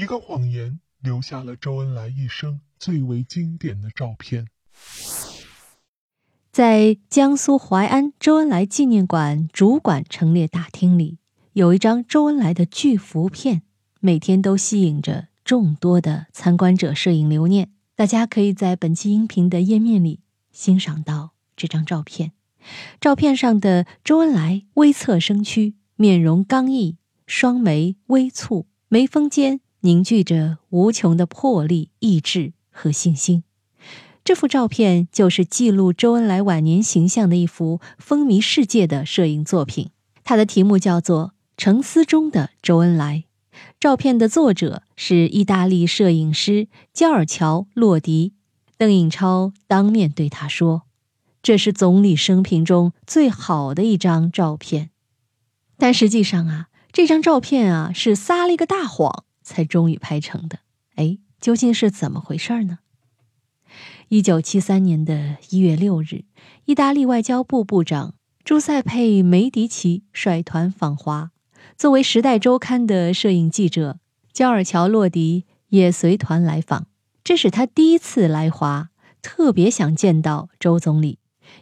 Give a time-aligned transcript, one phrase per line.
[0.00, 4.46] 一个谎言留下了周恩来一生最为经典的照片。
[6.50, 11.18] 在江苏淮安周恩来纪念馆主管陈列大厅里，
[11.52, 13.60] 有一张周恩来的巨幅片，
[14.00, 17.70] 每天都吸引着众多的参观者摄影留念。
[17.94, 20.20] 大家可以在本期音频的页面里
[20.50, 22.32] 欣赏到这张照片。
[22.98, 26.96] 照片上的周恩来微侧身躯，面容刚毅，
[27.26, 33.44] 双眉微蹙，眉峰间凝聚着无穷的魄力、意志和信心。
[34.22, 39.90] 这幅照片就是记录周恩来晚年形象的一幅风靡世界的摄影作品，
[40.22, 43.24] 它的题目叫做《沉思中的周恩来》。
[43.80, 48.34] 照片的作者是意大利摄影师焦尔乔·洛迪。
[48.76, 50.82] 邓颖超当面对他说
[51.42, 54.90] ：“这是总理生平中最好的一张照片。”
[55.76, 60.60] 但实际上啊，这张照片啊是撒了一个大谎才终于拍成的。
[60.96, 62.78] 哎，究竟是怎么回事呢？
[64.08, 66.24] 一九七三年的一月六日，
[66.64, 68.14] 意大利外交部部长
[68.44, 71.30] 朱塞佩·梅迪奇率团访华。
[71.76, 74.00] 作为《时代周刊》的摄影记者，
[74.32, 76.86] 焦尔乔·洛迪也随团来访。
[77.22, 78.90] 这是他第一次来华，
[79.22, 81.18] 特别想见到周总理，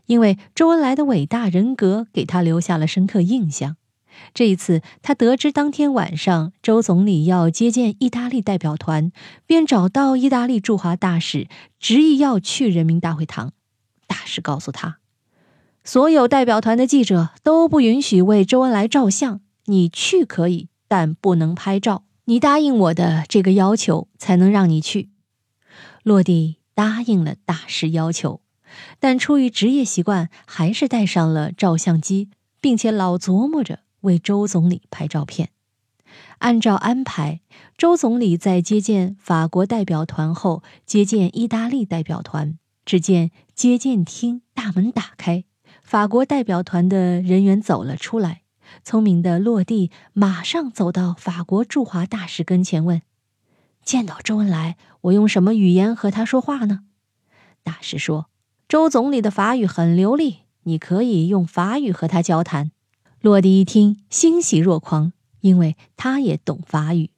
[0.07, 3.77] 因为周恩来的伟大人格给他留下了深刻印象。
[4.35, 9.13] 这一次，他得知当天晚上周总理要接见意大利代表团，
[9.47, 13.53] 便找到意大利驻华大使，执意要去人民大会堂。
[14.07, 14.99] 大使告诉他，
[15.85, 22.05] 所有代表团的记者都不允许为周恩来照相，你去可以，但不能拍照。
[22.25, 25.11] 你答应我的这个要求，才能让你去。
[26.03, 28.41] 洛蒂答应了大使要求，
[29.01, 32.29] 但出于职业习惯，还是带上了照相机，
[32.61, 33.81] 并且老琢磨着。
[34.01, 35.51] 为周总理拍照片。
[36.39, 37.41] 按照安排，
[37.77, 42.59] 周总理在接见法国代表团后，接见意大利代表团。
[42.85, 45.45] 只见接见厅大门打开，
[45.83, 48.43] 法国代表团的人员走了出来。
[48.83, 53.03] 聪明的落地马上走到法国驻华大使跟前，问
[53.85, 56.81] ：“见到周恩来，我用什么语言和他说话呢？”
[57.63, 58.31] 大使说
[58.67, 62.71] ：“周总理的法语很流利，你可以用法语和他交谈。”
[63.21, 67.11] 洛迪一听，欣喜若狂，因为他也懂法语。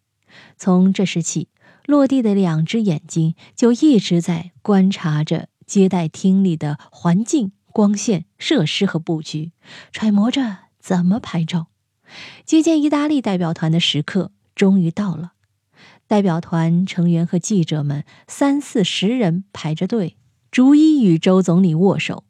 [0.57, 1.49] 从这时起，
[1.85, 9.53] 洛蒂的两只眼睛就一直在观察着接待厅里的环境、光线、设施和布局，
[9.93, 11.67] 揣摩着怎么拍照。
[12.47, 15.33] 接见意大利代表团的时刻终于到了，
[16.07, 20.17] 代表团成员和记者们三四十人排着队，
[20.51, 22.25] 逐一与周总理握手。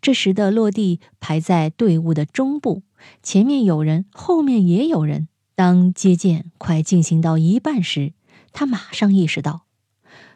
[0.00, 2.82] 这时的落地排在队伍的中部，
[3.22, 5.28] 前面有人，后面也有人。
[5.54, 8.12] 当接见快进行到一半时，
[8.52, 9.62] 他马上意识到，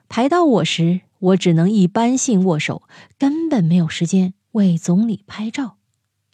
[0.08, 2.82] 排到我时，我只能一般性握手，
[3.18, 5.76] 根本没有时间为总理拍照。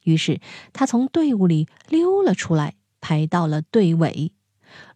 [0.05, 0.41] 于是
[0.73, 4.33] 他从队伍里溜了出来，排到了队尾。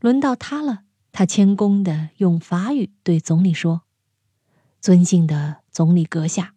[0.01, 3.83] 轮到他了，他谦恭地用法语对总理说
[4.81, 6.55] ：“尊敬的总理阁下，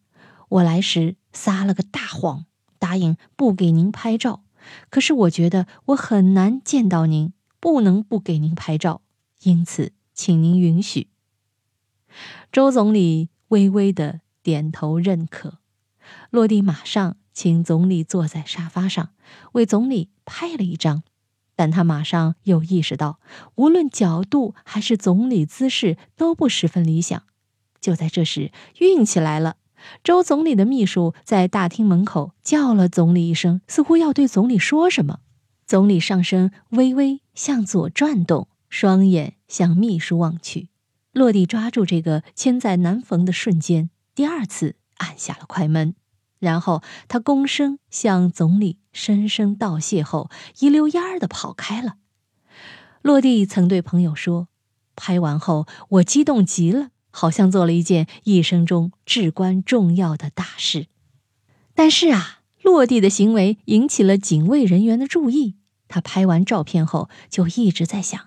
[0.50, 2.46] 我来时。”撒了个大谎，
[2.78, 4.43] 答应不给您拍照。
[4.90, 9.02] 可是我觉得我很难见到您，不能不给您拍照，
[9.44, 11.08] 因此请您允许。
[12.52, 15.60] 周总理微微的点头认可。
[16.30, 19.10] 落地马上请总理坐在沙发上，
[19.54, 21.04] 为总理拍了一张。
[21.56, 23.20] 但他马上又意识到，
[23.56, 27.24] 无论角度还是总理姿势都不十分理想。
[27.80, 29.58] 就在这时，运气来了。
[30.04, 35.20] 周总理的秘书在大厅门口叫了总理一声，似乎要对总理说什么。
[35.66, 40.70] 总理上身微微向左转动，双眼向秘书望去。
[41.12, 45.96] 落地抓住这个千载难逢的瞬间，第二次按下了快门。
[46.40, 50.30] 然后他躬身向总理深深道谢后，
[50.60, 51.96] 一溜烟儿的跑开了。
[53.02, 54.50] 落地曾对朋友说
[54.96, 60.88] ：“拍完后，我激动极了。”好像做了一件一生中至关重要的大事，
[61.76, 65.56] 但是啊，落地的行为引起了警卫人员的注意。
[65.88, 68.20] 他拍完照片后，就一直在想：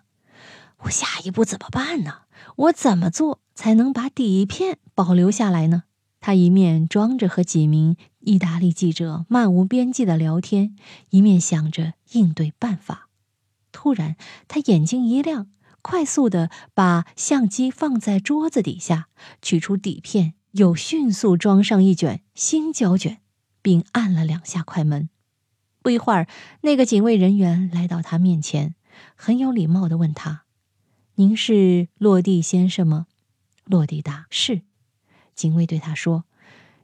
[0.84, 2.20] 我下一步怎么办呢？
[2.54, 5.82] 我怎么做才能把底片保留下来呢？
[6.20, 10.76] 他一面装着和几名意大利记者漫无边际的聊天，
[11.10, 13.08] 一面想着应对办法。
[13.72, 14.16] 突然，
[14.46, 15.48] 他眼睛一亮。
[15.86, 19.06] 快速的把相机放在桌子底下，
[19.40, 23.20] 取出底片，又迅速装上一卷新胶卷，
[23.62, 25.08] 并按了两下快门。
[25.82, 26.26] 不一会儿，
[26.62, 28.74] 那个警卫人员来到他面前，
[29.14, 30.42] 很有礼貌的问他
[31.14, 33.06] ：“您是落地先生吗？”
[33.64, 34.62] 落地答：“是。”
[35.36, 36.24] 警卫对他说：“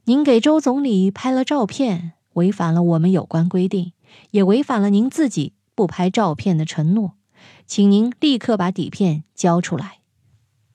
[0.05, 3.91] 您给周总理拍了照片，违反了我们有关规定，
[4.31, 7.15] 也违反了您自己不拍照片的承诺，
[7.65, 9.99] 请您立刻把底片交出来。”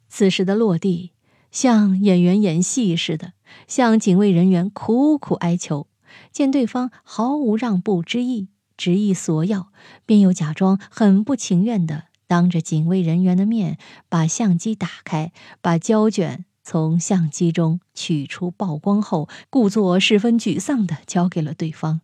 [0.09, 1.13] 此时的落地
[1.51, 3.33] 像演员演戏似的，
[3.67, 5.87] 向警卫人员苦苦哀求。
[6.33, 9.71] 见对方毫无让步之意，执意索要，
[10.07, 13.79] 便又假装很不情愿的，当着警卫人员的面
[14.09, 22.01] 把相机打开，把胶卷从相机中取出曝光后，故作十分沮丧的交给了对方。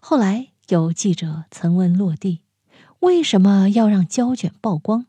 [0.00, 2.40] 后来有记者曾问落地，
[3.04, 5.04] 为什么要让胶卷曝光？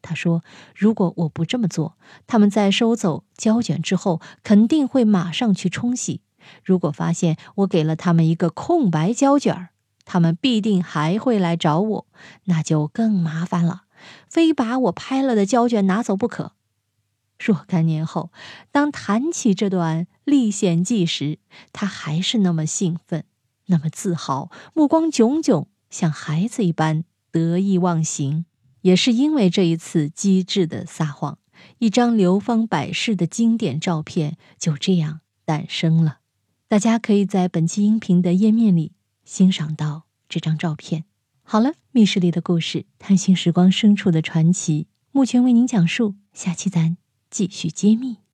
[0.00, 0.42] 他说
[0.74, 6.22] ：“如果我不这么做，他们在收走胶卷之后，肯定会马上去冲洗。”
[6.64, 9.68] 如果发现我给了他们一个空白胶卷，
[10.06, 12.06] 他们必定还会来找我，
[12.44, 13.82] 那就更麻烦了，
[14.30, 16.52] 非把我拍了的胶卷拿走不可。
[17.38, 18.32] 若干年后，
[18.72, 21.40] 当谈起这段历险记时，
[21.74, 23.24] 他还是那么兴奋，
[23.66, 27.04] 那么自豪，目光炯炯，像孩子一般
[27.38, 28.44] 得意忘形。
[28.82, 31.38] 也是因为这一次机智的撒谎，
[31.78, 36.18] 一张流芳百世的经典照片就这样诞生了。
[36.68, 38.92] 大家可以在本期音频的页面里
[39.24, 41.04] 欣赏到这张照片。
[41.42, 46.14] 好了，密室里的故事，探寻时光深处的传奇，目前为您讲述。
[46.32, 46.96] 下期咱
[47.30, 48.27] 继续揭秘。